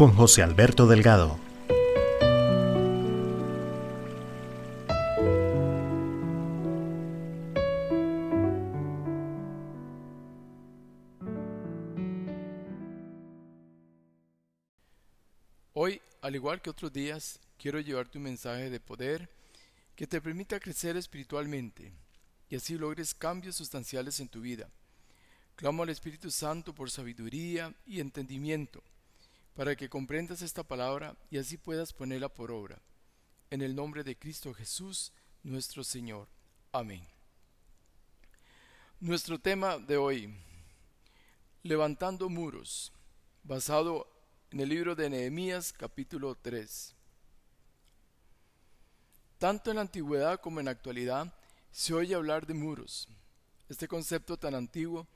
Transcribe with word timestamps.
Con 0.00 0.14
José 0.14 0.42
Alberto 0.42 0.86
Delgado. 0.86 1.38
Hoy, 15.74 16.00
al 16.22 16.34
igual 16.34 16.62
que 16.62 16.70
otros 16.70 16.90
días, 16.90 17.38
quiero 17.58 17.78
llevarte 17.78 18.16
un 18.16 18.24
mensaje 18.24 18.70
de 18.70 18.80
poder 18.80 19.28
que 19.94 20.06
te 20.06 20.22
permita 20.22 20.58
crecer 20.60 20.96
espiritualmente 20.96 21.92
y 22.48 22.56
así 22.56 22.78
logres 22.78 23.12
cambios 23.12 23.56
sustanciales 23.56 24.18
en 24.20 24.30
tu 24.30 24.40
vida. 24.40 24.70
Clamo 25.56 25.82
al 25.82 25.90
Espíritu 25.90 26.30
Santo 26.30 26.74
por 26.74 26.90
sabiduría 26.90 27.74
y 27.84 28.00
entendimiento 28.00 28.82
para 29.54 29.76
que 29.76 29.88
comprendas 29.88 30.42
esta 30.42 30.62
palabra 30.62 31.16
y 31.30 31.38
así 31.38 31.56
puedas 31.56 31.92
ponerla 31.92 32.28
por 32.28 32.50
obra. 32.50 32.80
En 33.50 33.62
el 33.62 33.74
nombre 33.74 34.04
de 34.04 34.16
Cristo 34.16 34.54
Jesús, 34.54 35.12
nuestro 35.42 35.82
Señor. 35.82 36.28
Amén. 36.72 37.06
Nuestro 39.00 39.38
tema 39.38 39.78
de 39.78 39.96
hoy, 39.96 40.34
levantando 41.62 42.28
muros, 42.28 42.92
basado 43.42 44.06
en 44.50 44.60
el 44.60 44.68
libro 44.68 44.94
de 44.94 45.10
Nehemías 45.10 45.72
capítulo 45.72 46.36
3. 46.36 46.94
Tanto 49.38 49.70
en 49.70 49.76
la 49.76 49.82
antigüedad 49.82 50.40
como 50.40 50.60
en 50.60 50.66
la 50.66 50.72
actualidad 50.72 51.32
se 51.72 51.94
oye 51.94 52.14
hablar 52.14 52.46
de 52.46 52.54
muros. 52.54 53.08
Este 53.68 53.88
concepto 53.88 54.36
tan 54.36 54.54
antiguo 54.54 55.06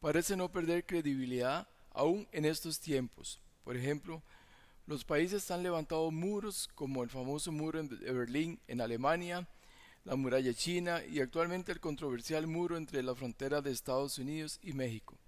parece 0.00 0.36
no 0.36 0.50
perder 0.50 0.86
credibilidad 0.86 1.68
aún 1.90 2.26
en 2.32 2.44
estos 2.44 2.80
tiempos 2.80 3.40
por 3.68 3.76
ejemplo, 3.76 4.22
los 4.86 5.04
países 5.04 5.50
han 5.50 5.62
levantado 5.62 6.10
muros 6.10 6.70
como 6.74 7.02
el 7.02 7.10
famoso 7.10 7.52
muro 7.52 7.82
de 7.82 8.12
Berlín 8.14 8.58
en 8.66 8.80
Alemania, 8.80 9.46
la 10.04 10.16
muralla 10.16 10.54
china 10.54 11.04
y 11.04 11.20
actualmente 11.20 11.70
el 11.70 11.78
controversial 11.78 12.46
muro 12.46 12.78
entre 12.78 13.02
la 13.02 13.14
frontera 13.14 13.60
de 13.60 13.70
Estados 13.70 14.16
Unidos 14.16 14.58
y 14.62 14.72
México, 14.72 15.18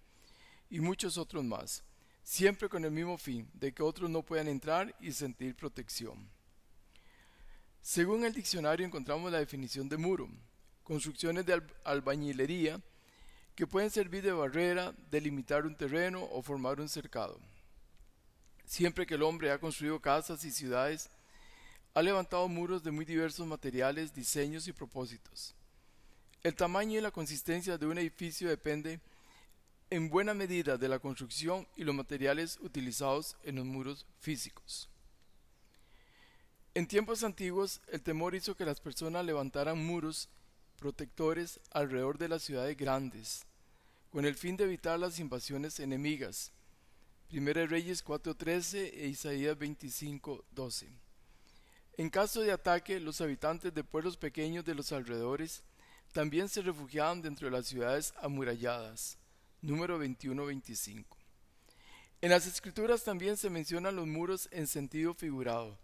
y 0.70 0.80
muchos 0.80 1.19
otros 1.19 1.44
más, 1.44 1.84
siempre 2.22 2.70
con 2.70 2.82
el 2.86 2.92
mismo 2.92 3.19
fin, 3.19 3.47
de 3.52 3.74
que 3.74 3.82
otros 3.82 4.08
no 4.08 4.22
puedan 4.22 4.48
entrar 4.48 4.97
y 5.00 5.12
sentir 5.12 5.54
protección. 5.54 6.27
Según 7.82 8.25
el 8.25 8.32
diccionario 8.32 8.86
encontramos 8.86 9.30
la 9.30 9.41
definición 9.41 9.86
de 9.86 9.98
muro, 9.98 10.30
construcciones 10.82 11.44
de 11.44 11.60
albañilería 11.84 12.80
que 13.54 13.66
pueden 13.66 13.91
servir 13.91 14.22
de 14.22 14.32
barrera, 14.32 14.94
delimitar 15.10 15.66
un 15.66 15.77
terreno 15.77 16.25
o 16.32 16.41
formar 16.41 16.80
un 16.80 16.88
cercado. 16.88 17.38
Siempre 18.70 19.04
que 19.04 19.14
el 19.14 19.24
hombre 19.24 19.50
ha 19.50 19.58
construido 19.58 20.00
casas 20.00 20.44
y 20.44 20.52
ciudades, 20.52 21.10
ha 21.92 22.02
levantado 22.02 22.46
muros 22.46 22.84
de 22.84 22.92
muy 22.92 23.04
diversos 23.04 23.44
materiales, 23.44 24.14
diseños 24.14 24.68
y 24.68 24.72
propósitos. 24.72 25.56
El 26.44 26.54
tamaño 26.54 26.97
y 26.97 27.03
la 27.03 27.10
consistencia 27.10 27.76
de 27.76 27.86
un 27.86 27.98
edificio 27.98 28.48
depende 28.48 29.00
en 29.91 30.09
buena 30.09 30.34
medida 30.34 30.78
de 30.78 30.88
la 30.88 31.00
construcción 31.00 31.66
y 31.75 31.82
los 31.82 31.97
materiales 31.97 32.60
utilizados 32.62 33.36
en 33.42 33.56
los 33.56 33.64
muros 33.64 34.06
físicos. 34.20 34.88
En 36.72 36.86
tiempos 36.86 37.25
antiguos, 37.25 37.80
el 37.88 38.00
temor 38.03 38.36
hizo 38.36 38.54
que 38.54 38.64
las 38.64 38.80
personas 38.80 39.26
levantaran 39.26 39.84
muros 39.84 40.28
protectores 40.78 41.59
alrededor 41.72 42.19
de 42.19 42.28
las 42.28 42.44
ciudades 42.44 42.76
grandes, 42.76 43.42
con 44.12 44.25
el 44.25 44.36
fin 44.36 44.56
de 44.56 44.62
evitar 44.62 44.97
las 44.97 45.19
invasiones 45.19 45.80
enemigas 45.80 46.53
Primera 47.30 47.64
Reyes 47.64 48.02
4:13 48.02 48.91
e 48.92 49.06
Isaías 49.06 49.56
25:12. 49.56 50.88
En 51.96 52.10
caso 52.10 52.41
de 52.41 52.50
ataque, 52.50 52.98
los 52.98 53.20
habitantes 53.20 53.72
de 53.72 53.84
pueblos 53.84 54.16
pequeños 54.16 54.64
de 54.64 54.74
los 54.74 54.91
alrededores 54.91 55.62
también 56.12 56.48
se 56.48 56.60
refugiaban 56.60 57.22
dentro 57.22 57.46
de 57.46 57.52
las 57.52 57.66
ciudades 57.66 58.12
amuralladas. 58.20 59.16
Número 59.62 59.96
21-25. 60.02 61.04
En 62.20 62.30
las 62.30 62.48
escrituras 62.48 63.04
también 63.04 63.36
se 63.36 63.48
mencionan 63.48 63.94
los 63.94 64.08
muros 64.08 64.48
en 64.50 64.66
sentido 64.66 65.14
figurado, 65.14 65.78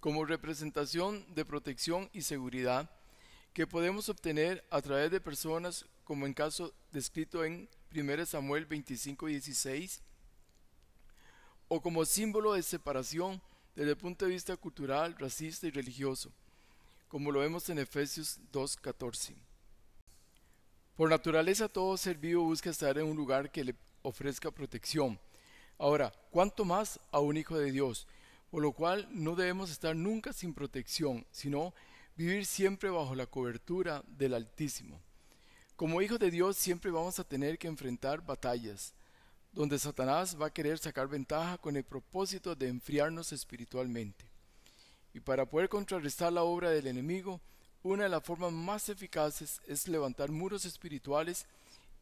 como 0.00 0.24
representación 0.24 1.26
de 1.34 1.44
protección 1.44 2.08
y 2.14 2.22
seguridad 2.22 2.90
que 3.52 3.66
podemos 3.66 4.08
obtener 4.08 4.64
a 4.70 4.80
través 4.80 5.10
de 5.10 5.20
personas 5.20 5.84
como 6.04 6.24
en 6.24 6.32
caso 6.32 6.72
descrito 6.90 7.44
en 7.44 7.68
1 7.96 8.26
Samuel 8.26 8.68
25:16 8.68 10.00
o 11.68 11.80
como 11.80 12.04
símbolo 12.04 12.52
de 12.52 12.62
separación 12.62 13.40
desde 13.74 13.90
el 13.90 13.96
punto 13.96 14.24
de 14.24 14.32
vista 14.32 14.56
cultural, 14.56 15.16
racista 15.18 15.66
y 15.66 15.70
religioso, 15.70 16.30
como 17.08 17.32
lo 17.32 17.40
vemos 17.40 17.68
en 17.68 17.78
Efesios 17.78 18.38
2.14. 18.52 19.34
Por 20.94 21.10
naturaleza 21.10 21.68
todo 21.68 21.96
ser 21.96 22.16
vivo 22.16 22.44
busca 22.44 22.70
estar 22.70 22.96
en 22.98 23.06
un 23.06 23.16
lugar 23.16 23.50
que 23.50 23.64
le 23.64 23.74
ofrezca 24.02 24.50
protección. 24.50 25.18
Ahora, 25.78 26.12
¿cuánto 26.30 26.64
más 26.64 27.00
a 27.10 27.20
un 27.20 27.36
hijo 27.36 27.58
de 27.58 27.70
Dios? 27.70 28.06
Por 28.50 28.62
lo 28.62 28.72
cual 28.72 29.08
no 29.10 29.34
debemos 29.34 29.70
estar 29.70 29.94
nunca 29.96 30.32
sin 30.32 30.54
protección, 30.54 31.26
sino 31.30 31.74
vivir 32.16 32.46
siempre 32.46 32.88
bajo 32.88 33.14
la 33.14 33.26
cobertura 33.26 34.02
del 34.06 34.34
Altísimo. 34.34 35.00
Como 35.76 36.00
hijos 36.00 36.18
de 36.18 36.30
Dios 36.30 36.56
siempre 36.56 36.90
vamos 36.90 37.18
a 37.18 37.24
tener 37.24 37.58
que 37.58 37.68
enfrentar 37.68 38.24
batallas, 38.24 38.94
donde 39.52 39.78
Satanás 39.78 40.34
va 40.40 40.46
a 40.46 40.52
querer 40.52 40.78
sacar 40.78 41.06
ventaja 41.06 41.58
con 41.58 41.76
el 41.76 41.84
propósito 41.84 42.54
de 42.54 42.68
enfriarnos 42.68 43.30
espiritualmente. 43.32 44.24
Y 45.12 45.20
para 45.20 45.44
poder 45.44 45.68
contrarrestar 45.68 46.32
la 46.32 46.44
obra 46.44 46.70
del 46.70 46.86
enemigo, 46.86 47.42
una 47.82 48.04
de 48.04 48.08
las 48.08 48.24
formas 48.24 48.52
más 48.52 48.88
eficaces 48.88 49.60
es 49.66 49.86
levantar 49.86 50.30
muros 50.30 50.64
espirituales 50.64 51.46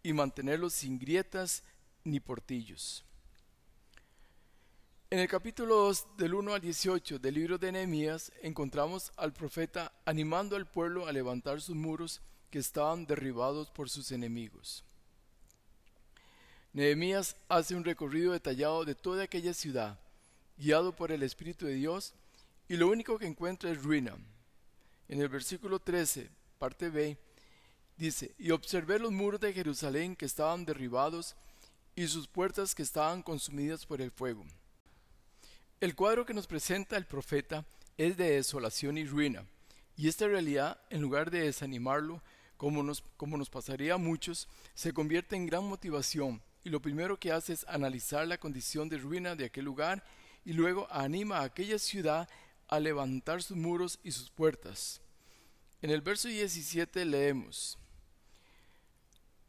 y 0.05 0.13
mantenerlos 0.13 0.73
sin 0.75 0.97
grietas 0.97 1.65
ni 2.05 2.21
portillos. 2.21 3.05
En 5.11 5.19
el 5.19 5.27
capítulo 5.27 5.75
2 5.87 6.17
del 6.17 6.35
1 6.35 6.55
al 6.55 6.61
18 6.61 7.19
del 7.19 7.35
libro 7.35 7.59
de 7.59 7.73
Nehemías 7.73 8.31
encontramos 8.41 9.13
al 9.17 9.33
profeta 9.33 9.93
animando 10.05 10.55
al 10.55 10.67
pueblo 10.67 11.09
a 11.09 11.13
levantar 11.13 11.61
sus 11.61 11.75
muros 11.75 12.21
que 12.55 12.61
estaban 12.61 13.05
derribados 13.05 13.69
por 13.69 13.91
sus 13.91 14.13
enemigos. 14.13 14.85
Nehemías 16.73 17.35
hace 17.49 17.75
un 17.75 17.83
recorrido 17.83 18.33
detallado 18.33 18.85
de 18.85 18.95
toda 18.95 19.25
aquella 19.25 19.53
ciudad, 19.53 19.99
guiado 20.57 20.95
por 20.95 21.11
el 21.11 21.25
Espíritu 21.25 21.67
de 21.67 21.75
Dios, 21.75 22.15
y 22.69 22.77
lo 22.77 22.87
único 22.87 23.19
que 23.19 23.27
encuentra 23.27 23.73
es 23.73 23.83
ruina. 23.83 24.17
En 25.09 25.21
el 25.21 25.29
versículo 25.29 25.81
13, 25.81 26.31
parte 26.61 26.91
B, 26.91 27.19
dice, 27.97 28.37
y 28.39 28.53
observé 28.53 29.01
los 29.01 29.11
muros 29.11 29.41
de 29.41 29.53
Jerusalén 29.53 30.15
que 30.15 30.27
estaban 30.27 30.65
derribados 30.65 31.35
y 31.97 32.07
sus 32.07 32.29
puertas 32.29 32.73
que 32.73 32.85
estaban 32.85 33.21
consumidas 33.21 33.85
por 33.85 34.01
el 34.01 34.13
fuego. 34.13 34.45
El 35.81 35.97
cuadro 35.97 36.25
que 36.25 36.35
nos 36.35 36.47
presenta 36.47 36.97
el 36.97 37.07
profeta 37.07 37.65
es 37.99 38.17
de 38.17 38.31
desolación 38.31 38.97
y 38.97 39.05
ruina, 39.07 39.45
y 39.97 40.07
esta 40.07 40.29
realidad, 40.29 40.79
en 40.89 41.01
lugar 41.01 41.33
de 41.33 41.41
desanimarlo, 41.41 42.23
como 42.57 42.83
nos, 42.83 43.03
como 43.17 43.37
nos 43.37 43.51
pasaría 43.51 43.95
a 43.95 43.99
muchos, 43.99 44.49
se 44.75 44.93
convierte 44.93 45.37
en 45.37 45.47
gran 45.47 45.65
motivación 45.65 46.43
y 46.65 46.71
lo 46.71 46.81
primero 46.81 47.19
que 47.19 47.31
hace 47.31 47.53
es 47.53 47.67
analizar 47.69 48.27
la 48.27 48.39
condición 48.39 48.89
de 48.89 48.99
ruina 48.99 49.37
de 49.37 49.45
aquel 49.45 49.67
lugar 49.67 50.03
y 50.45 50.55
luego 50.55 50.87
anima 50.91 51.39
a 51.39 51.45
aquella 51.45 51.79
ciudad 51.79 52.29
a 52.69 52.81
levantar 52.81 53.43
sus 53.43 53.57
muros 53.57 53.99
y 54.03 54.13
sus 54.13 54.31
puertas. 54.31 55.01
En 55.83 55.91
el 55.91 56.01
verso 56.01 56.29
17 56.29 57.05
leemos, 57.05 57.79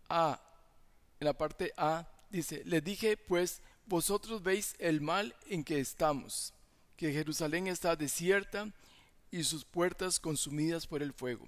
A, 0.10 0.42
en 1.19 1.25
la 1.25 1.34
parte 1.34 1.72
A, 1.78 2.07
dice, 2.30 2.62
le 2.66 2.81
dije 2.81 3.16
pues, 3.16 3.62
vosotros 3.86 4.44
veis 4.44 4.75
el 4.80 5.00
mal 5.00 5.34
en 5.48 5.63
que 5.63 5.80
estamos, 5.80 6.54
que 6.98 7.13
Jerusalén 7.13 7.68
está 7.68 7.96
desierta 7.96 8.69
y 9.31 9.44
sus 9.44 9.63
puertas 9.63 10.19
consumidas 10.19 10.88
por 10.88 11.02
el 11.02 11.13
fuego. 11.13 11.48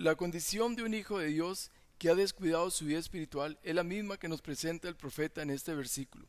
La 0.00 0.14
condición 0.14 0.76
de 0.76 0.82
un 0.82 0.94
hijo 0.94 1.18
de 1.18 1.26
Dios 1.26 1.70
que 1.98 2.08
ha 2.08 2.14
descuidado 2.14 2.70
su 2.70 2.86
vida 2.86 2.98
espiritual 2.98 3.58
es 3.62 3.74
la 3.74 3.82
misma 3.82 4.16
que 4.16 4.30
nos 4.30 4.40
presenta 4.40 4.88
el 4.88 4.96
profeta 4.96 5.42
en 5.42 5.50
este 5.50 5.74
versículo, 5.74 6.26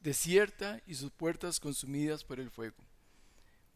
desierta 0.00 0.82
y 0.86 0.96
sus 0.96 1.10
puertas 1.12 1.58
consumidas 1.58 2.24
por 2.24 2.40
el 2.40 2.50
fuego. 2.50 2.76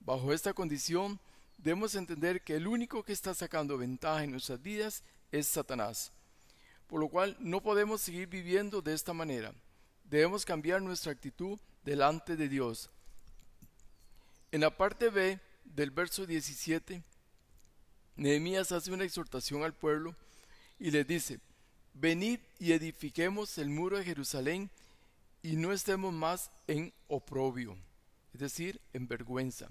Bajo 0.01 0.35
esta 0.35 0.53
condición, 0.53 1.19
debemos 1.57 1.95
entender 1.95 2.43
que 2.45 2.55
el 2.55 2.67
único 2.67 3.03
que 3.03 3.15
está 3.15 3.33
sacando 3.33 3.79
ventaja 3.79 4.25
en 4.25 4.33
nuestras 4.33 4.61
vidas 4.61 5.03
es 5.33 5.47
Satanás, 5.47 6.13
por 6.87 7.01
lo 7.01 7.09
cual 7.09 7.35
no 7.41 7.63
podemos 7.63 8.03
seguir 8.03 8.29
viviendo 8.29 8.83
de 8.83 8.93
esta 8.93 9.15
manera. 9.15 9.55
Debemos 10.05 10.45
cambiar 10.45 10.83
nuestra 10.83 11.13
actitud 11.13 11.59
delante 11.83 12.37
de 12.37 12.47
Dios. 12.47 12.91
En 14.53 14.61
la 14.61 14.77
parte 14.77 15.09
B 15.09 15.41
del 15.65 15.93
verso 15.93 16.27
17, 16.27 17.03
Nehemías 18.17 18.73
hace 18.73 18.93
una 18.93 19.05
exhortación 19.05 19.63
al 19.63 19.75
pueblo 19.75 20.15
y 20.79 20.91
les 20.91 21.07
dice, 21.07 21.41
venid 21.95 22.41
y 22.59 22.73
edifiquemos 22.73 23.59
el 23.59 23.69
muro 23.69 23.99
de 23.99 24.05
Jerusalén 24.05 24.71
y 25.43 25.57
no 25.57 25.73
estemos 25.73 26.13
más 26.13 26.51
en 26.67 26.93
oprobio, 27.09 27.77
es 28.35 28.41
decir, 28.41 28.81
en 28.93 29.09
vergüenza. 29.09 29.71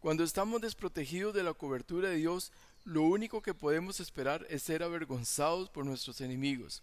Cuando 0.00 0.24
estamos 0.24 0.60
desprotegidos 0.60 1.34
de 1.34 1.42
la 1.42 1.52
cobertura 1.52 2.08
de 2.08 2.16
Dios, 2.16 2.52
lo 2.84 3.02
único 3.02 3.42
que 3.42 3.54
podemos 3.54 4.00
esperar 4.00 4.46
es 4.48 4.62
ser 4.62 4.82
avergonzados 4.82 5.68
por 5.68 5.84
nuestros 5.84 6.20
enemigos. 6.20 6.82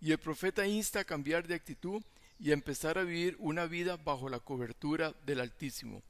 Y 0.00 0.12
el 0.12 0.18
profeta 0.18 0.66
insta 0.66 1.00
a 1.00 1.04
cambiar 1.04 1.46
de 1.46 1.54
actitud 1.54 2.02
y 2.38 2.50
a 2.50 2.54
empezar 2.54 2.98
a 2.98 3.04
vivir 3.04 3.36
una 3.38 3.66
vida 3.66 3.96
bajo 3.96 4.28
la 4.28 4.40
cobertura 4.40 5.14
del 5.26 5.40
Altísimo. 5.40 6.02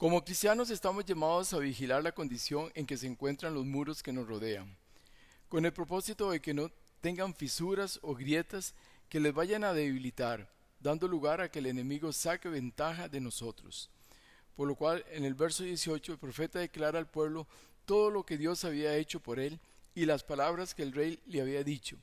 Como 0.00 0.24
cristianos 0.24 0.70
estamos 0.70 1.04
llamados 1.04 1.52
a 1.52 1.58
vigilar 1.58 2.02
la 2.02 2.12
condición 2.12 2.72
en 2.74 2.86
que 2.86 2.96
se 2.96 3.06
encuentran 3.06 3.52
los 3.52 3.66
muros 3.66 4.02
que 4.02 4.14
nos 4.14 4.26
rodean 4.26 4.74
con 5.50 5.66
el 5.66 5.74
propósito 5.74 6.30
de 6.30 6.40
que 6.40 6.54
no 6.54 6.70
tengan 7.02 7.34
fisuras 7.34 7.98
o 8.00 8.14
grietas 8.14 8.74
que 9.10 9.20
les 9.20 9.34
vayan 9.34 9.62
a 9.62 9.74
debilitar, 9.74 10.48
dando 10.80 11.06
lugar 11.06 11.42
a 11.42 11.50
que 11.50 11.58
el 11.58 11.66
enemigo 11.66 12.14
saque 12.14 12.48
ventaja 12.48 13.10
de 13.10 13.20
nosotros. 13.20 13.90
Por 14.56 14.68
lo 14.68 14.74
cual, 14.74 15.04
en 15.10 15.26
el 15.26 15.34
verso 15.34 15.64
18, 15.64 16.12
el 16.12 16.18
profeta 16.18 16.60
declara 16.60 16.98
al 16.98 17.10
pueblo 17.10 17.46
todo 17.84 18.08
lo 18.08 18.24
que 18.24 18.38
Dios 18.38 18.64
había 18.64 18.96
hecho 18.96 19.20
por 19.20 19.38
él 19.38 19.60
y 19.94 20.06
las 20.06 20.24
palabras 20.24 20.74
que 20.74 20.82
el 20.82 20.92
rey 20.92 21.20
le 21.26 21.42
había 21.42 21.62
dicho. 21.62 21.98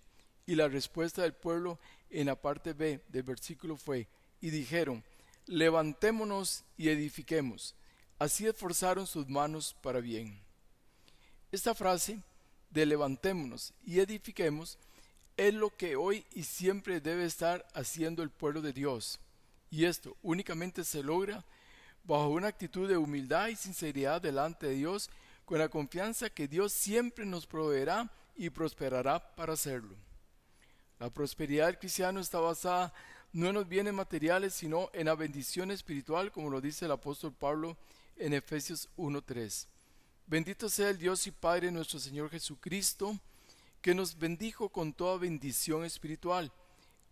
Y 0.45 0.53
la 0.53 0.67
respuesta 0.67 1.23
del 1.23 1.33
pueblo 1.33 1.79
en 2.11 2.27
la 2.27 2.35
parte 2.35 2.73
B 2.73 3.01
del 3.07 3.23
versículo 3.23 3.75
fue, 3.75 4.07
y 4.39 4.51
dijeron, 4.51 5.03
levantémonos 5.47 6.63
y 6.77 6.89
edifiquemos. 6.89 7.73
Así 8.19 8.47
esforzaron 8.47 9.05
sus 9.05 9.27
manos 9.27 9.75
para 9.81 9.99
bien. 9.99 10.39
Esta 11.51 11.75
frase 11.75 12.19
de 12.71 12.85
levantémonos 12.85 13.73
y 13.85 13.99
edifiquemos 13.99 14.77
es 15.37 15.53
lo 15.53 15.69
que 15.75 15.95
hoy 15.95 16.25
y 16.33 16.43
siempre 16.43 16.99
debe 16.99 17.25
estar 17.25 17.65
haciendo 17.75 18.23
el 18.23 18.31
pueblo 18.31 18.61
de 18.61 18.73
Dios. 18.73 19.19
Y 19.69 19.85
esto 19.85 20.17
únicamente 20.23 20.83
se 20.83 21.03
logra 21.03 21.45
bajo 22.03 22.29
una 22.29 22.47
actitud 22.47 22.89
de 22.89 22.97
humildad 22.97 23.49
y 23.49 23.55
sinceridad 23.55 24.21
delante 24.21 24.65
de 24.65 24.73
Dios, 24.73 25.09
con 25.45 25.59
la 25.59 25.69
confianza 25.69 26.29
que 26.29 26.47
Dios 26.47 26.73
siempre 26.73 27.25
nos 27.25 27.45
proveerá 27.45 28.09
y 28.35 28.49
prosperará 28.49 29.35
para 29.35 29.53
hacerlo. 29.53 29.95
La 30.99 31.09
prosperidad 31.09 31.67
del 31.67 31.77
cristiano 31.77 32.19
está 32.19 32.39
basada 32.39 32.93
no 33.33 33.47
en 33.47 33.55
los 33.55 33.67
bienes 33.67 33.93
materiales, 33.93 34.53
sino 34.53 34.89
en 34.93 35.05
la 35.05 35.15
bendición 35.15 35.69
espiritual, 35.69 36.31
como 36.31 36.49
lo 36.49 36.59
dice 36.59 36.85
el 36.85 36.91
apóstol 36.91 37.33
Pablo 37.33 37.77
en 38.19 38.33
Efesios 38.33 38.89
1.3. 38.97 39.65
Bendito 40.25 40.69
sea 40.69 40.89
el 40.89 40.97
Dios 40.97 41.25
y 41.27 41.31
Padre 41.31 41.71
nuestro 41.71 41.99
Señor 41.99 42.29
Jesucristo, 42.29 43.17
que 43.81 43.95
nos 43.95 44.17
bendijo 44.17 44.69
con 44.69 44.93
toda 44.93 45.17
bendición 45.17 45.85
espiritual 45.85 46.51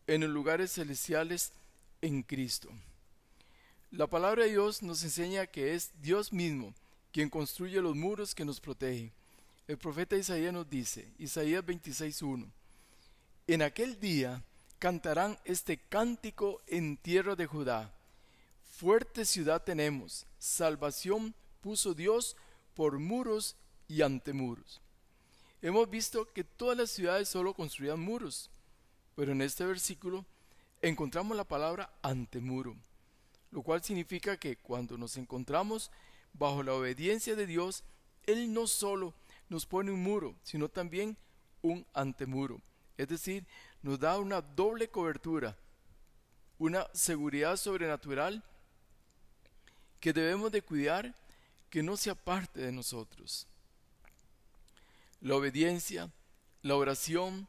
en 0.07 0.21
los 0.21 0.29
lugares 0.29 0.73
celestiales 0.73 1.53
en 2.01 2.23
Cristo. 2.23 2.69
La 3.91 4.07
palabra 4.07 4.43
de 4.43 4.49
Dios 4.49 4.83
nos 4.83 5.03
enseña 5.03 5.47
que 5.47 5.73
es 5.73 5.91
Dios 6.01 6.33
mismo 6.33 6.73
quien 7.13 7.29
construye 7.29 7.81
los 7.81 7.95
muros 7.95 8.35
que 8.35 8.43
nos 8.43 8.59
protege. 8.59 9.13
El 9.69 9.77
profeta 9.77 10.17
Isaías 10.17 10.51
nos 10.51 10.69
dice, 10.69 11.07
Isaías 11.17 11.63
26.1, 11.63 12.45
En 13.47 13.61
aquel 13.61 13.97
día 14.01 14.43
cantarán 14.79 15.39
este 15.45 15.77
cántico 15.77 16.61
en 16.67 16.97
tierra 16.97 17.37
de 17.37 17.45
Judá. 17.45 17.94
Fuerte 18.77 19.23
ciudad 19.23 19.63
tenemos, 19.63 20.27
salvación 20.37 21.33
puso 21.61 21.93
Dios 21.93 22.35
por 22.73 22.99
muros 22.99 23.55
y 23.87 24.01
antemuros. 24.01 24.81
Hemos 25.61 25.89
visto 25.89 26.33
que 26.33 26.43
todas 26.43 26.77
las 26.77 26.91
ciudades 26.91 27.29
solo 27.29 27.53
construían 27.53 28.01
muros, 28.01 28.49
pero 29.15 29.31
en 29.31 29.41
este 29.41 29.65
versículo 29.65 30.25
encontramos 30.81 31.37
la 31.37 31.45
palabra 31.45 31.89
antemuro, 32.01 32.75
lo 33.49 33.61
cual 33.61 33.81
significa 33.81 34.35
que 34.35 34.57
cuando 34.57 34.97
nos 34.97 35.15
encontramos 35.15 35.89
bajo 36.33 36.61
la 36.61 36.73
obediencia 36.73 37.37
de 37.37 37.47
Dios, 37.47 37.85
Él 38.23 38.53
no 38.53 38.67
solo 38.67 39.13
nos 39.47 39.65
pone 39.65 39.93
un 39.93 40.03
muro, 40.03 40.35
sino 40.43 40.67
también 40.67 41.15
un 41.61 41.85
antemuro. 41.93 42.59
Es 42.97 43.07
decir, 43.07 43.47
nos 43.81 44.01
da 44.01 44.17
una 44.17 44.41
doble 44.41 44.89
cobertura, 44.89 45.57
una 46.59 46.89
seguridad 46.93 47.55
sobrenatural 47.55 48.43
que 49.99 50.13
debemos 50.13 50.51
de 50.51 50.61
cuidar 50.61 51.13
que 51.69 51.83
no 51.83 51.97
sea 51.97 52.15
parte 52.15 52.61
de 52.61 52.71
nosotros. 52.71 53.47
La 55.21 55.35
obediencia, 55.35 56.09
la 56.61 56.75
oración, 56.75 57.47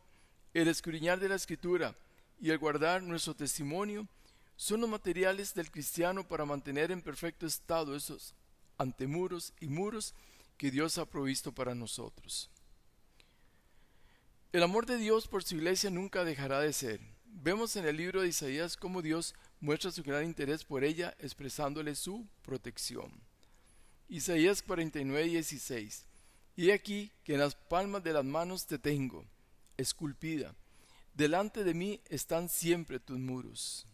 el 0.54 0.68
escudriñar 0.68 1.20
de 1.20 1.28
la 1.28 1.34
escritura 1.34 1.94
y 2.40 2.50
el 2.50 2.58
guardar 2.58 3.02
nuestro 3.02 3.34
testimonio 3.34 4.06
son 4.56 4.80
los 4.80 4.90
materiales 4.90 5.54
del 5.54 5.70
cristiano 5.70 6.26
para 6.26 6.46
mantener 6.46 6.90
en 6.90 7.02
perfecto 7.02 7.46
estado 7.46 7.94
esos 7.94 8.34
antemuros 8.78 9.52
y 9.60 9.68
muros 9.68 10.14
que 10.56 10.70
Dios 10.70 10.98
ha 10.98 11.04
provisto 11.04 11.52
para 11.52 11.74
nosotros. 11.74 12.50
El 14.52 14.62
amor 14.62 14.86
de 14.86 14.96
Dios 14.96 15.28
por 15.28 15.44
su 15.44 15.56
iglesia 15.56 15.90
nunca 15.90 16.24
dejará 16.24 16.60
de 16.60 16.72
ser. 16.72 17.00
Vemos 17.26 17.76
en 17.76 17.86
el 17.86 17.98
libro 17.98 18.22
de 18.22 18.28
Isaías 18.28 18.76
cómo 18.76 19.02
Dios 19.02 19.34
muestra 19.60 19.90
su 19.90 20.02
gran 20.02 20.24
interés 20.24 20.64
por 20.64 20.84
ella 20.84 21.14
expresándole 21.18 21.94
su 21.94 22.26
protección. 22.42 23.10
Isaías 24.08 24.62
49, 24.62 25.24
16. 25.24 26.06
Y 26.56 26.70
aquí 26.70 27.10
que 27.24 27.34
en 27.34 27.40
las 27.40 27.54
palmas 27.54 28.02
de 28.02 28.12
las 28.12 28.24
manos 28.24 28.66
te 28.66 28.78
tengo, 28.78 29.24
esculpida. 29.76 30.54
Delante 31.14 31.64
de 31.64 31.74
mí 31.74 32.00
están 32.08 32.48
siempre 32.48 33.00
tus 33.00 33.18
muros. 33.18 33.86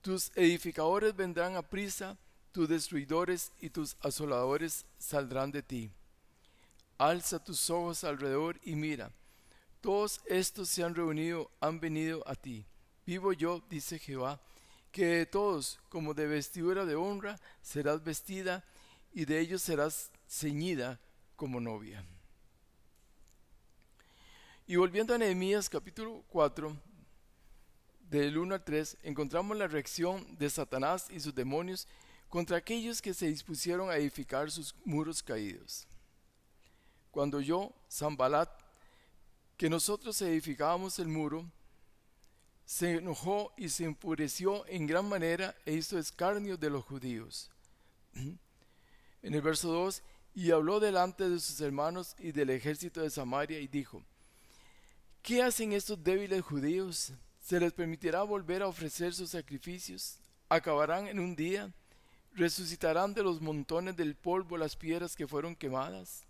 Tus 0.00 0.32
edificadores 0.34 1.14
vendrán 1.14 1.56
a 1.56 1.62
prisa, 1.62 2.18
tus 2.50 2.68
destruidores 2.68 3.52
y 3.60 3.70
tus 3.70 3.96
asoladores 4.00 4.84
saldrán 4.98 5.52
de 5.52 5.62
ti. 5.62 5.90
Alza 6.98 7.42
tus 7.42 7.70
ojos 7.70 8.04
alrededor 8.04 8.60
y 8.62 8.74
mira. 8.74 9.12
Todos 9.80 10.20
estos 10.26 10.68
se 10.68 10.84
han 10.84 10.94
reunido, 10.94 11.50
han 11.60 11.80
venido 11.80 12.22
a 12.28 12.34
ti. 12.34 12.64
Vivo 13.04 13.32
yo, 13.32 13.62
dice 13.68 13.98
Jehová, 13.98 14.40
que 14.92 15.06
de 15.06 15.26
todos, 15.26 15.80
como 15.88 16.14
de 16.14 16.26
vestidura 16.26 16.84
de 16.84 16.94
honra, 16.94 17.40
serás 17.60 18.04
vestida 18.04 18.64
y 19.12 19.24
de 19.24 19.40
ellos 19.40 19.62
serás 19.62 20.10
ceñida 20.28 21.00
como 21.34 21.60
novia. 21.60 22.04
Y 24.66 24.76
volviendo 24.76 25.14
a 25.14 25.18
Nehemías 25.18 25.68
capítulo 25.68 26.22
4, 26.28 26.76
del 28.08 28.36
1 28.38 28.54
al 28.54 28.62
3, 28.62 28.98
encontramos 29.02 29.56
la 29.56 29.66
reacción 29.66 30.36
de 30.36 30.50
Satanás 30.50 31.08
y 31.10 31.18
sus 31.18 31.34
demonios 31.34 31.88
contra 32.28 32.58
aquellos 32.58 33.02
que 33.02 33.14
se 33.14 33.26
dispusieron 33.26 33.90
a 33.90 33.96
edificar 33.96 34.50
sus 34.50 34.74
muros 34.84 35.22
caídos. 35.22 35.88
Cuando 37.10 37.40
yo, 37.40 37.72
Zambalat, 37.90 38.50
que 39.56 39.68
nosotros 39.68 40.20
edificábamos 40.22 40.98
el 40.98 41.08
muro, 41.08 41.50
se 42.64 42.96
enojó 42.96 43.52
y 43.56 43.68
se 43.68 43.84
enfureció 43.84 44.66
en 44.66 44.86
gran 44.86 45.08
manera 45.08 45.54
e 45.66 45.74
hizo 45.74 45.98
escarnio 45.98 46.56
de 46.56 46.70
los 46.70 46.84
judíos. 46.84 47.50
En 49.24 49.34
el 49.34 49.40
verso 49.40 49.70
2, 49.70 50.02
y 50.34 50.50
habló 50.50 50.80
delante 50.80 51.28
de 51.28 51.38
sus 51.38 51.60
hermanos 51.60 52.16
y 52.18 52.32
del 52.32 52.50
ejército 52.50 53.00
de 53.02 53.08
Samaria 53.08 53.60
y 53.60 53.68
dijo, 53.68 54.02
¿qué 55.22 55.42
hacen 55.42 55.72
estos 55.72 56.02
débiles 56.02 56.42
judíos? 56.42 57.12
¿Se 57.40 57.60
les 57.60 57.72
permitirá 57.72 58.22
volver 58.22 58.62
a 58.62 58.66
ofrecer 58.66 59.14
sus 59.14 59.30
sacrificios? 59.30 60.16
¿Acabarán 60.48 61.06
en 61.06 61.20
un 61.20 61.36
día? 61.36 61.72
¿Resucitarán 62.34 63.14
de 63.14 63.22
los 63.22 63.40
montones 63.40 63.96
del 63.96 64.16
polvo 64.16 64.56
las 64.56 64.74
piedras 64.74 65.14
que 65.14 65.26
fueron 65.26 65.54
quemadas? 65.54 66.24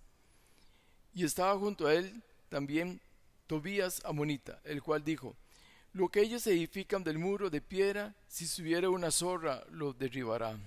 Y 1.14 1.24
estaba 1.24 1.58
junto 1.58 1.86
a 1.86 1.94
él 1.94 2.22
también 2.48 3.00
Tobías 3.46 4.04
Amonita, 4.04 4.60
el 4.64 4.82
cual 4.82 5.04
dijo, 5.04 5.36
lo 5.92 6.08
que 6.08 6.20
ellos 6.20 6.46
edifican 6.46 7.04
del 7.04 7.18
muro 7.18 7.50
de 7.50 7.60
piedra, 7.60 8.14
si 8.28 8.46
subiera 8.46 8.88
una 8.88 9.10
zorra, 9.10 9.64
lo 9.70 9.92
derribará. 9.92 10.58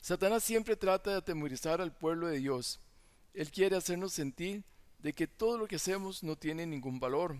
Satanás 0.00 0.44
siempre 0.44 0.76
trata 0.76 1.10
de 1.10 1.16
atemorizar 1.16 1.80
al 1.80 1.92
pueblo 1.92 2.28
de 2.28 2.38
Dios. 2.38 2.80
Él 3.32 3.50
quiere 3.50 3.76
hacernos 3.76 4.12
sentir 4.12 4.62
de 4.98 5.12
que 5.12 5.26
todo 5.26 5.58
lo 5.58 5.66
que 5.66 5.76
hacemos 5.76 6.22
no 6.22 6.36
tiene 6.36 6.66
ningún 6.66 6.98
valor. 6.98 7.36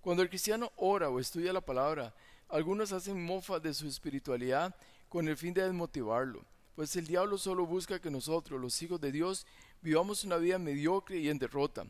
Cuando 0.00 0.22
el 0.22 0.28
cristiano 0.28 0.72
ora 0.76 1.08
o 1.08 1.20
estudia 1.20 1.52
la 1.52 1.60
palabra, 1.60 2.14
algunos 2.48 2.92
hacen 2.92 3.24
mofa 3.24 3.58
de 3.58 3.74
su 3.74 3.86
espiritualidad 3.88 4.74
con 5.08 5.26
el 5.28 5.36
fin 5.36 5.54
de 5.54 5.62
desmotivarlo, 5.62 6.44
pues 6.74 6.94
el 6.96 7.06
diablo 7.06 7.38
solo 7.38 7.66
busca 7.66 7.98
que 7.98 8.10
nosotros, 8.10 8.60
los 8.60 8.80
hijos 8.82 9.00
de 9.00 9.10
Dios, 9.10 9.46
vivamos 9.80 10.24
una 10.24 10.36
vida 10.36 10.58
mediocre 10.58 11.18
y 11.18 11.28
en 11.30 11.38
derrota. 11.38 11.86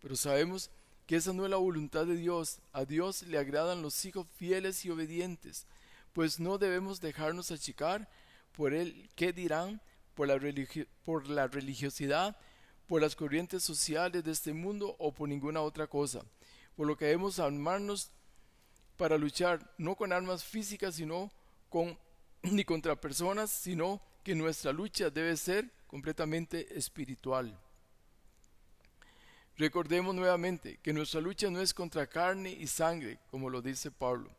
Pero 0.00 0.16
sabemos 0.16 0.68
que 0.68 0.74
esa 1.08 1.32
no 1.32 1.44
es 1.44 1.50
la 1.50 1.56
voluntad 1.56 2.06
de 2.06 2.16
Dios. 2.16 2.60
A 2.72 2.84
Dios 2.84 3.22
le 3.22 3.38
agradan 3.38 3.82
los 3.82 4.04
hijos 4.04 4.26
fieles 4.36 4.84
y 4.84 4.90
obedientes, 4.90 5.66
pues 6.12 6.40
no 6.40 6.58
debemos 6.58 7.00
dejarnos 7.00 7.50
achicar 7.50 8.08
por 8.52 8.72
el 8.72 9.10
qué 9.14 9.32
dirán, 9.32 9.80
por 10.14 10.28
la, 10.28 10.40
por 11.04 11.28
la 11.28 11.46
religiosidad, 11.46 12.36
por 12.86 13.02
las 13.02 13.16
corrientes 13.16 13.62
sociales 13.62 14.24
de 14.24 14.30
este 14.30 14.52
mundo 14.52 14.94
o 14.98 15.12
por 15.12 15.28
ninguna 15.28 15.60
otra 15.60 15.86
cosa. 15.86 16.24
Por 16.76 16.86
lo 16.86 16.96
que 16.96 17.06
debemos 17.06 17.38
armarnos 17.38 18.10
para 18.96 19.18
luchar 19.18 19.74
no 19.78 19.96
con 19.96 20.12
armas 20.12 20.44
físicas, 20.44 20.94
sino 20.94 21.32
con 21.68 21.98
ni 22.42 22.64
contra 22.64 23.00
personas, 23.00 23.50
sino 23.50 24.00
que 24.22 24.34
nuestra 24.34 24.72
lucha 24.72 25.10
debe 25.10 25.36
ser 25.36 25.70
completamente 25.86 26.78
espiritual. 26.78 27.58
Recordemos 29.56 30.14
nuevamente 30.16 30.78
que 30.82 30.92
nuestra 30.92 31.20
lucha 31.20 31.48
no 31.48 31.60
es 31.60 31.72
contra 31.72 32.08
carne 32.08 32.50
y 32.50 32.66
sangre, 32.66 33.20
como 33.30 33.48
lo 33.48 33.62
dice 33.62 33.92
Pablo. 33.92 34.30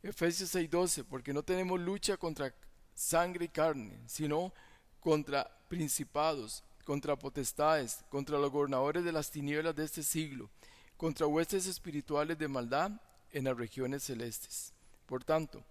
Efesios 0.00 0.54
6:12, 0.54 1.04
porque 1.04 1.32
no 1.32 1.42
tenemos 1.42 1.80
lucha 1.80 2.16
contra 2.16 2.54
sangre 2.94 3.46
y 3.46 3.48
carne, 3.48 3.98
sino 4.06 4.52
contra 5.00 5.50
principados, 5.68 6.62
contra 6.84 7.16
potestades, 7.16 8.04
contra 8.10 8.38
los 8.38 8.52
gobernadores 8.52 9.02
de 9.02 9.10
las 9.10 9.30
tinieblas 9.30 9.74
de 9.74 9.84
este 9.84 10.04
siglo, 10.04 10.50
contra 10.96 11.26
huestes 11.26 11.66
espirituales 11.66 12.38
de 12.38 12.46
maldad 12.46 12.92
en 13.32 13.44
las 13.44 13.56
regiones 13.56 14.04
celestes. 14.04 14.72
Por 15.06 15.24
tanto, 15.24 15.64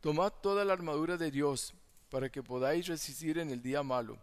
tomad 0.00 0.32
toda 0.32 0.64
la 0.64 0.72
armadura 0.72 1.16
de 1.16 1.30
Dios 1.30 1.74
para 2.10 2.28
que 2.28 2.42
podáis 2.42 2.88
resistir 2.88 3.38
en 3.38 3.50
el 3.50 3.62
día 3.62 3.84
malo, 3.84 4.18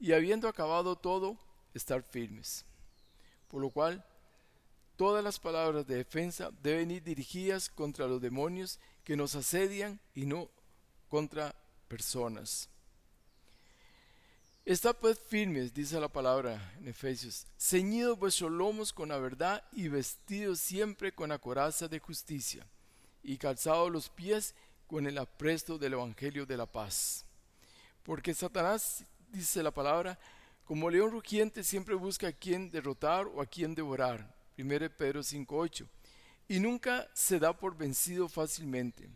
y 0.00 0.12
habiendo 0.12 0.48
acabado 0.48 0.96
todo, 0.96 1.36
estar 1.74 2.02
firmes. 2.02 2.64
Por 3.54 3.62
lo 3.62 3.70
cual, 3.70 4.04
todas 4.96 5.22
las 5.22 5.38
palabras 5.38 5.86
de 5.86 5.94
defensa 5.94 6.50
deben 6.60 6.90
ir 6.90 7.04
dirigidas 7.04 7.68
contra 7.68 8.08
los 8.08 8.20
demonios 8.20 8.80
que 9.04 9.16
nos 9.16 9.36
asedian 9.36 10.00
y 10.12 10.26
no 10.26 10.50
contra 11.08 11.54
personas. 11.86 12.68
Estad 14.64 14.96
pues 14.96 15.20
firmes, 15.20 15.72
dice 15.72 16.00
la 16.00 16.08
palabra 16.08 16.74
en 16.80 16.88
Efesios, 16.88 17.46
ceñidos 17.56 18.18
vuestros 18.18 18.50
lomos 18.50 18.92
con 18.92 19.10
la 19.10 19.18
verdad 19.18 19.62
y 19.70 19.86
vestidos 19.86 20.58
siempre 20.58 21.14
con 21.14 21.28
la 21.28 21.38
coraza 21.38 21.86
de 21.86 22.00
justicia, 22.00 22.66
y 23.22 23.38
calzados 23.38 23.88
los 23.88 24.08
pies 24.08 24.52
con 24.88 25.06
el 25.06 25.16
apresto 25.16 25.78
del 25.78 25.92
Evangelio 25.92 26.44
de 26.44 26.56
la 26.56 26.66
paz. 26.66 27.24
Porque 28.02 28.34
Satanás, 28.34 29.04
dice 29.30 29.62
la 29.62 29.70
palabra, 29.70 30.18
como 30.64 30.90
león 30.90 31.10
rugiente 31.10 31.62
siempre 31.62 31.94
busca 31.94 32.28
a 32.28 32.32
quien 32.32 32.70
derrotar 32.70 33.26
o 33.26 33.40
a 33.40 33.46
quien 33.46 33.74
devorar. 33.74 34.34
1 34.58 34.68
Pedro 34.96 35.20
5.8. 35.20 35.86
Y 36.48 36.60
nunca 36.60 37.08
se 37.14 37.38
da 37.38 37.56
por 37.56 37.76
vencido 37.76 38.28
fácilmente. 38.28 39.08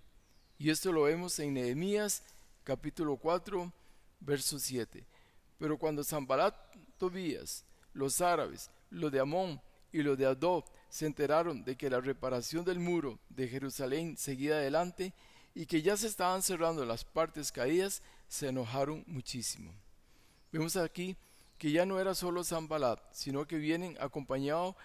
Y 0.59 0.71
esto 0.71 0.93
lo 0.93 1.03
vemos 1.03 1.39
en 1.39 1.55
Nehemías 1.55 2.23
capítulo 2.65 3.17
4, 3.17 3.73
verso 4.21 4.59
7 4.59 5.07
pero 5.59 5.77
cuando 5.77 6.05
Zambalat, 6.05 6.55
Tobías, 6.97 7.65
los 7.93 8.21
árabes, 8.21 8.71
los 8.91 9.11
de 9.13 9.21
Amón 9.21 9.61
y 9.93 10.03
los 10.03 10.17
de 10.17 10.27
Adob 10.27 10.65
se 10.89 11.07
enteraron 11.07 11.65
de 11.65 11.77
que 11.77 11.91
la 11.91 12.01
reparación 12.01 12.65
del 12.65 12.79
muro 12.79 13.19
de 13.29 13.49
Jerusalén 13.49 14.17
seguía 14.17 14.55
adelante 14.55 15.13
y 15.55 15.67
que 15.67 15.83
ya 15.83 15.97
se 15.97 16.07
estaban 16.07 16.43
cerrando 16.43 16.85
las 16.85 17.05
partes 17.05 17.51
caídas, 17.51 18.03
se 18.29 18.49
enojaron 18.49 19.03
muchísimo. 19.07 19.73
Vemos 20.53 20.77
aquí 20.77 21.17
que 21.59 21.71
ya 21.71 21.85
no 21.85 22.01
era 22.01 22.15
solo 22.15 22.45
Zambalat, 22.45 23.01
sino 23.13 23.47
que 23.47 23.59
vienen 23.59 23.97
acompañados 24.01 24.77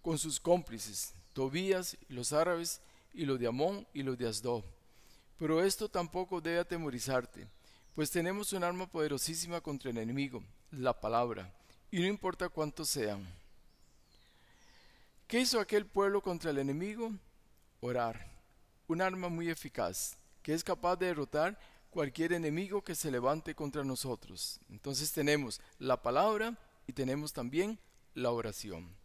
con 0.00 0.18
sus 0.18 0.40
cómplices, 0.40 1.14
Tobías, 1.32 1.96
los 2.08 2.32
árabes, 2.32 2.80
y 3.14 3.26
los 3.26 3.38
de 3.38 3.46
Amón 3.46 3.86
y 3.92 4.02
los 4.02 4.16
de 4.16 4.26
Asdob. 4.26 4.64
Pero 5.38 5.62
esto 5.62 5.88
tampoco 5.88 6.40
debe 6.40 6.60
atemorizarte 6.60 7.46
pues 7.94 8.10
tenemos 8.10 8.52
un 8.54 8.64
arma 8.64 8.86
poderosísima 8.86 9.60
contra 9.60 9.90
el 9.90 9.98
enemigo, 9.98 10.42
la 10.70 10.98
palabra, 10.98 11.52
y 11.90 12.00
no 12.00 12.06
importa 12.06 12.48
cuántos 12.48 12.88
sean. 12.88 13.26
¿Qué 15.26 15.40
hizo 15.40 15.60
aquel 15.60 15.84
pueblo 15.84 16.22
contra 16.22 16.50
el 16.50 16.58
enemigo? 16.58 17.12
Orar, 17.80 18.26
un 18.88 19.02
arma 19.02 19.28
muy 19.28 19.50
eficaz, 19.50 20.16
que 20.42 20.54
es 20.54 20.64
capaz 20.64 20.96
de 20.96 21.06
derrotar 21.06 21.58
cualquier 21.92 22.32
enemigo 22.32 22.82
que 22.82 22.96
se 22.96 23.12
levante 23.12 23.54
contra 23.54 23.84
nosotros. 23.84 24.58
Entonces 24.68 25.12
tenemos 25.12 25.60
la 25.78 26.02
palabra 26.02 26.58
y 26.88 26.92
tenemos 26.92 27.32
también 27.32 27.78
la 28.14 28.32
oración. 28.32 28.96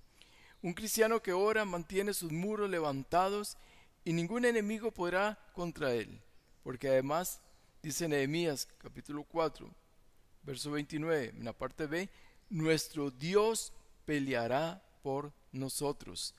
Un 0.64 0.74
cristiano 0.74 1.22
que 1.22 1.34
ora 1.34 1.66
mantiene 1.66 2.16
sus 2.16 2.32
muros 2.32 2.68
levantados 2.68 3.58
y 4.04 4.14
ningún 4.14 4.46
enemigo 4.46 4.90
podrá 4.92 5.38
contra 5.54 5.94
él, 5.94 6.20
porque 6.64 6.88
además 6.88 7.42
Dice 7.88 8.08
Nehemías 8.08 8.68
capítulo 8.80 9.24
4, 9.24 9.74
verso 10.44 10.72
29, 10.72 11.30
en 11.38 11.46
la 11.46 11.54
parte 11.54 11.86
B, 11.86 12.10
nuestro 12.50 13.12
Dios 13.12 13.72
peleará 14.04 14.84
por 15.04 15.32
nosotros. 15.52 16.34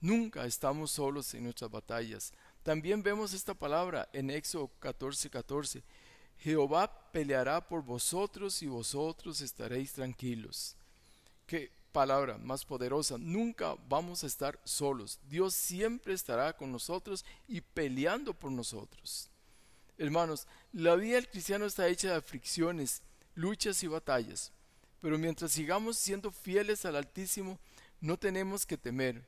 Nunca 0.00 0.44
estamos 0.44 0.92
solos 0.92 1.32
en 1.34 1.44
nuestras 1.44 1.70
batallas. 1.70 2.32
También 2.64 3.02
vemos 3.02 3.34
esta 3.34 3.52
palabra 3.52 4.08
en 4.14 4.30
Éxodo 4.30 4.70
14, 4.80 5.28
14. 5.28 5.82
Jehová 6.38 7.10
peleará 7.12 7.60
por 7.60 7.84
vosotros 7.84 8.62
y 8.62 8.66
vosotros 8.66 9.42
estaréis 9.42 9.92
tranquilos. 9.92 10.74
Qué 11.46 11.70
palabra 11.92 12.38
más 12.38 12.64
poderosa. 12.64 13.18
Nunca 13.18 13.76
vamos 13.86 14.24
a 14.24 14.26
estar 14.26 14.58
solos. 14.64 15.20
Dios 15.28 15.54
siempre 15.54 16.14
estará 16.14 16.54
con 16.56 16.72
nosotros 16.72 17.22
y 17.46 17.60
peleando 17.60 18.32
por 18.32 18.50
nosotros. 18.50 19.28
Hermanos, 19.98 20.46
la 20.72 20.96
vida 20.96 21.16
del 21.16 21.28
cristiano 21.28 21.66
está 21.66 21.86
hecha 21.86 22.08
de 22.08 22.16
aflicciones, 22.16 23.02
luchas 23.34 23.82
y 23.82 23.88
batallas, 23.88 24.52
pero 25.02 25.18
mientras 25.18 25.52
sigamos 25.52 25.98
siendo 25.98 26.32
fieles 26.32 26.86
al 26.86 26.96
Altísimo, 26.96 27.58
no 28.00 28.18
tenemos 28.18 28.64
que 28.64 28.78
temer, 28.78 29.22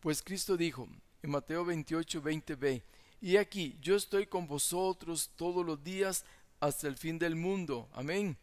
pues 0.00 0.22
Cristo 0.22 0.58
dijo 0.58 0.86
en 1.22 1.30
Mateo 1.30 1.64
28, 1.64 2.22
20b, 2.22 2.82
y 3.20 3.36
aquí 3.36 3.76
yo 3.82 3.96
estoy 3.96 4.26
con 4.26 4.46
vosotros 4.46 5.30
todos 5.36 5.64
los 5.64 5.82
días 5.82 6.24
hasta 6.60 6.88
el 6.88 6.96
fin 6.96 7.18
del 7.18 7.36
mundo. 7.36 7.88
Amén. 7.92 8.36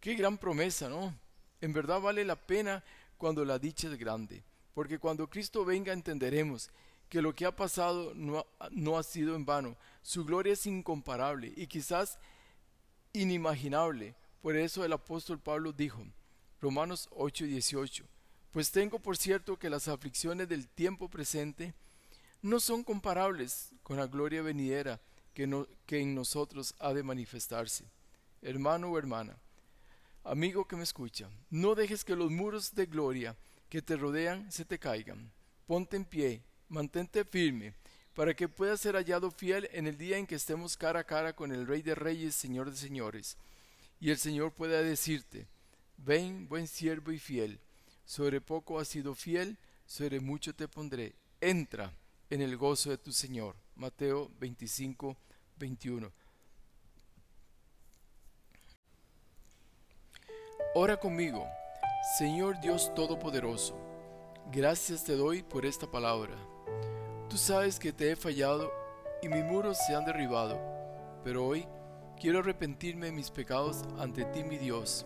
Qué 0.00 0.14
gran 0.14 0.38
promesa, 0.38 0.88
¿no? 0.88 1.14
En 1.60 1.72
verdad 1.72 2.00
vale 2.00 2.24
la 2.24 2.36
pena 2.36 2.82
cuando 3.16 3.44
la 3.44 3.58
dicha 3.58 3.88
es 3.88 3.98
grande, 3.98 4.42
porque 4.74 4.98
cuando 4.98 5.28
Cristo 5.28 5.64
venga 5.64 5.92
entenderemos 5.92 6.70
que 7.08 7.22
lo 7.22 7.34
que 7.34 7.46
ha 7.46 7.54
pasado 7.54 8.12
no, 8.14 8.44
no 8.72 8.98
ha 8.98 9.02
sido 9.02 9.36
en 9.36 9.44
vano. 9.44 9.76
Su 10.02 10.24
gloria 10.24 10.52
es 10.52 10.66
incomparable 10.66 11.52
y 11.56 11.66
quizás 11.66 12.18
inimaginable. 13.12 14.14
Por 14.42 14.56
eso 14.56 14.84
el 14.84 14.92
apóstol 14.92 15.38
Pablo 15.38 15.72
dijo, 15.72 16.04
Romanos 16.60 17.08
8:18, 17.10 18.04
pues 18.56 18.70
tengo 18.70 18.98
por 18.98 19.18
cierto 19.18 19.58
que 19.58 19.68
las 19.68 19.86
aflicciones 19.86 20.48
del 20.48 20.66
tiempo 20.66 21.10
presente 21.10 21.74
no 22.40 22.58
son 22.58 22.84
comparables 22.84 23.68
con 23.82 23.98
la 23.98 24.06
gloria 24.06 24.40
venidera 24.40 24.98
que, 25.34 25.42
en 25.42 26.14
nosotros 26.14 26.74
ha 26.78 26.94
de 26.94 27.02
manifestarse. 27.02 27.84
Hermano 28.40 28.88
o 28.88 28.96
hermana, 28.96 29.36
amigo 30.24 30.66
que 30.66 30.74
me 30.74 30.84
escucha, 30.84 31.28
no 31.50 31.74
dejes 31.74 32.02
que 32.02 32.16
los 32.16 32.30
muros 32.30 32.74
de 32.74 32.86
gloria 32.86 33.36
que 33.68 33.82
te 33.82 33.94
rodean 33.94 34.50
se 34.50 34.64
te 34.64 34.78
caigan. 34.78 35.30
Ponte 35.66 35.98
en 35.98 36.06
pie 36.06 36.40
mantente 36.70 37.26
firme, 37.26 37.74
para 38.14 38.32
que 38.32 38.48
puedas 38.48 38.80
ser 38.80 38.94
hallado 38.94 39.30
fiel 39.30 39.68
en 39.70 39.86
el 39.86 39.98
día 39.98 40.16
en 40.16 40.26
que 40.26 40.36
estemos 40.36 40.78
cara 40.78 41.00
a 41.00 41.04
cara 41.04 41.36
con 41.36 41.52
el 41.52 41.66
Rey 41.66 41.82
de 41.82 41.94
Reyes, 41.94 42.34
Señor 42.34 42.70
de 42.70 42.78
Señores. 42.78 43.36
Y 44.00 44.08
el 44.08 44.16
Señor 44.16 44.52
pueda 44.52 44.80
decirte, 44.80 45.46
ven, 45.98 46.48
buen 46.48 46.66
siervo 46.66 47.12
y 47.12 47.18
fiel, 47.18 47.60
sobre 48.06 48.40
poco 48.40 48.80
has 48.80 48.88
sido 48.88 49.14
fiel, 49.14 49.58
sobre 49.84 50.20
mucho 50.20 50.54
te 50.54 50.66
pondré, 50.66 51.14
entra 51.42 51.92
en 52.30 52.40
el 52.40 52.56
gozo 52.56 52.88
de 52.88 52.96
tu 52.96 53.12
Señor. 53.12 53.54
Mateo 53.74 54.30
25, 54.40 55.14
21. 55.58 56.10
Ora 60.74 60.96
conmigo, 60.98 61.46
Señor 62.18 62.58
Dios 62.62 62.94
Todopoderoso, 62.94 63.76
gracias 64.50 65.04
te 65.04 65.14
doy 65.14 65.42
por 65.42 65.66
esta 65.66 65.90
palabra 65.90 66.36
Tú 67.28 67.36
sabes 67.36 67.78
que 67.80 67.92
te 67.92 68.12
he 68.12 68.16
fallado 68.16 68.72
y 69.20 69.28
mis 69.28 69.44
muros 69.44 69.76
se 69.84 69.94
han 69.96 70.04
derribado, 70.04 70.60
pero 71.24 71.44
hoy 71.44 71.66
quiero 72.20 72.38
arrepentirme 72.38 73.06
de 73.06 73.12
mis 73.12 73.30
pecados 73.30 73.82
ante 73.98 74.24
ti, 74.26 74.44
mi 74.44 74.58
Dios, 74.58 75.04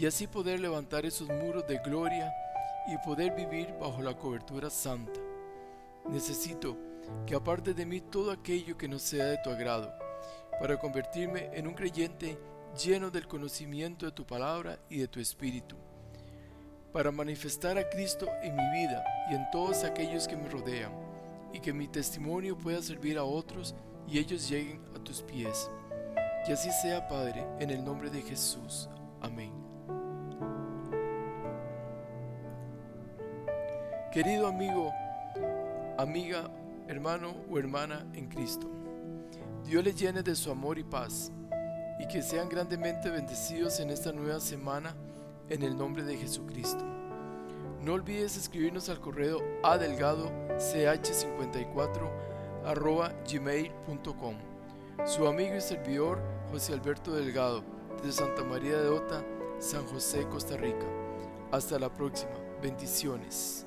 y 0.00 0.06
así 0.06 0.26
poder 0.26 0.60
levantar 0.60 1.04
esos 1.04 1.28
muros 1.28 1.66
de 1.68 1.76
gloria 1.76 2.32
y 2.86 2.96
poder 3.06 3.34
vivir 3.34 3.74
bajo 3.78 4.00
la 4.00 4.16
cobertura 4.16 4.70
santa. 4.70 5.20
Necesito 6.08 6.74
que 7.26 7.34
aparte 7.34 7.74
de 7.74 7.84
mí 7.84 8.00
todo 8.00 8.30
aquello 8.30 8.78
que 8.78 8.88
no 8.88 8.98
sea 8.98 9.26
de 9.26 9.36
tu 9.44 9.50
agrado, 9.50 9.92
para 10.58 10.78
convertirme 10.78 11.50
en 11.52 11.66
un 11.66 11.74
creyente 11.74 12.38
lleno 12.82 13.10
del 13.10 13.28
conocimiento 13.28 14.06
de 14.06 14.12
tu 14.12 14.24
palabra 14.24 14.78
y 14.88 14.96
de 14.96 15.08
tu 15.08 15.20
espíritu, 15.20 15.76
para 16.94 17.10
manifestar 17.10 17.76
a 17.76 17.90
Cristo 17.90 18.26
en 18.42 18.56
mi 18.56 18.70
vida 18.70 19.04
y 19.30 19.34
en 19.34 19.50
todos 19.50 19.84
aquellos 19.84 20.26
que 20.26 20.36
me 20.36 20.48
rodean, 20.48 20.92
y 21.52 21.60
que 21.60 21.74
mi 21.74 21.88
testimonio 21.88 22.56
pueda 22.56 22.80
servir 22.80 23.18
a 23.18 23.24
otros 23.24 23.74
y 24.08 24.18
ellos 24.18 24.48
lleguen 24.48 24.80
a 24.96 25.04
tus 25.04 25.20
pies. 25.20 25.70
Que 26.46 26.54
así 26.54 26.70
sea, 26.80 27.06
Padre, 27.06 27.44
en 27.58 27.68
el 27.68 27.84
nombre 27.84 28.08
de 28.08 28.22
Jesús. 28.22 28.88
Amén. 29.20 29.59
Querido 34.12 34.48
amigo, 34.48 34.92
amiga, 35.96 36.50
hermano 36.88 37.32
o 37.48 37.60
hermana 37.60 38.04
en 38.12 38.26
Cristo, 38.26 38.68
Dios 39.64 39.84
les 39.84 39.94
llene 39.94 40.24
de 40.24 40.34
su 40.34 40.50
amor 40.50 40.80
y 40.80 40.82
paz 40.82 41.30
y 42.00 42.08
que 42.08 42.20
sean 42.20 42.48
grandemente 42.48 43.08
bendecidos 43.08 43.78
en 43.78 43.90
esta 43.90 44.10
nueva 44.10 44.40
semana 44.40 44.96
en 45.48 45.62
el 45.62 45.78
nombre 45.78 46.02
de 46.02 46.16
Jesucristo. 46.16 46.84
No 47.82 47.92
olvides 47.92 48.36
escribirnos 48.36 48.88
al 48.88 48.98
correo 48.98 49.38
adelgado 49.62 50.28
ch54 50.56 52.10
gmail.com. 53.30 54.34
Su 55.06 55.28
amigo 55.28 55.54
y 55.54 55.60
servidor 55.60 56.20
José 56.50 56.72
Alberto 56.72 57.12
Delgado, 57.12 57.62
de 58.02 58.10
Santa 58.10 58.42
María 58.42 58.76
de 58.76 58.88
Ota, 58.88 59.24
San 59.60 59.86
José, 59.86 60.26
Costa 60.26 60.56
Rica. 60.56 60.86
Hasta 61.52 61.78
la 61.78 61.94
próxima. 61.94 62.32
Bendiciones. 62.60 63.66